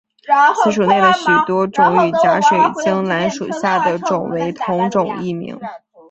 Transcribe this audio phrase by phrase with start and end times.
[0.55, 5.59] 此属内的许多种与假水晶兰属下的种为同种异名。